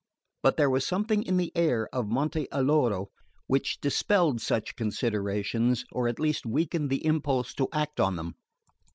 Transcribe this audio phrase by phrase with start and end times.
[0.41, 3.09] But there was something in the air of Monte Alloro
[3.45, 8.33] which dispelled such considerations, or at least weakened the impulse to act on them.